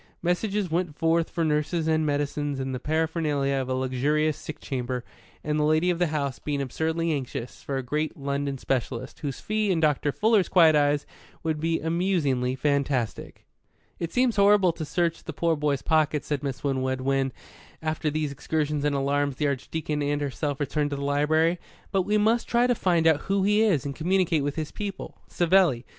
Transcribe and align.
Messages 0.23 0.71
went 0.71 0.97
forth 0.97 1.29
for 1.29 1.45
nurses 1.45 1.87
and 1.87 2.03
medicines 2.03 2.59
and 2.59 2.73
the 2.73 2.79
paraphernalia 2.79 3.53
of 3.57 3.69
a 3.69 3.75
luxurious 3.75 4.35
sick 4.35 4.59
chamber, 4.59 5.05
and 5.43 5.59
the 5.59 5.63
lady 5.63 5.91
of 5.91 5.99
the 5.99 6.07
house 6.07 6.39
being 6.39 6.59
absurdly 6.59 7.11
anxious 7.11 7.61
for 7.61 7.77
a 7.77 7.83
great 7.83 8.17
London 8.17 8.57
specialist, 8.57 9.19
whose 9.19 9.39
fee, 9.39 9.69
in 9.69 9.79
Dr. 9.79 10.11
Fuller's 10.11 10.49
quiet 10.49 10.75
eyes, 10.75 11.05
would 11.43 11.59
be 11.59 11.79
amusingly 11.79 12.55
fantastic. 12.55 13.45
"It 13.99 14.11
seems 14.11 14.37
horrible 14.37 14.71
to 14.71 14.85
search 14.85 15.23
the 15.23 15.33
poor 15.33 15.55
boy's 15.55 15.83
pockets," 15.83 16.25
said 16.25 16.41
Miss 16.41 16.63
Winwood, 16.63 17.01
when, 17.01 17.31
after 17.79 18.09
these 18.09 18.31
excursions 18.31 18.83
and 18.83 18.95
alarms 18.95 19.35
the 19.35 19.45
Archdeacon 19.45 20.01
and 20.01 20.19
herself 20.19 20.57
had 20.57 20.61
returned 20.67 20.89
to 20.89 20.95
the 20.95 21.03
library; 21.05 21.59
"but 21.91 22.07
we 22.07 22.17
must 22.17 22.47
try 22.47 22.65
to 22.65 22.73
find 22.73 23.05
out 23.05 23.21
who 23.29 23.43
he 23.43 23.61
is 23.61 23.85
and 23.85 23.95
communicate 23.95 24.41
with 24.43 24.55
his 24.55 24.71
people. 24.71 25.21
Savelli. 25.27 25.85